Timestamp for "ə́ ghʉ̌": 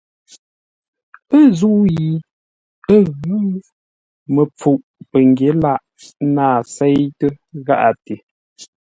2.95-3.39